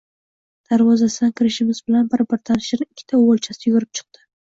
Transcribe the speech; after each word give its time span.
Darvozasidan 0.71 1.35
kirishimiz 1.41 1.83
bilan 1.91 2.09
bir-biridan 2.17 2.67
shirin 2.71 2.91
ikkita 2.93 3.25
o`g`ilchasi 3.25 3.73
yugurib 3.73 3.97
chiqdi 3.99 4.29